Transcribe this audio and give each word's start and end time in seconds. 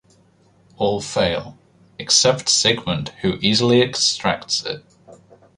All 0.77 0.99
fail 0.99 1.59
except 1.99 2.49
Sigmund 2.49 3.09
who 3.21 3.37
easily 3.39 3.81
extracts 3.83 4.65
it. 4.65 4.83